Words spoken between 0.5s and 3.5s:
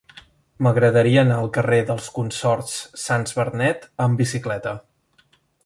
M'agradaria anar al carrer dels Consorts Sans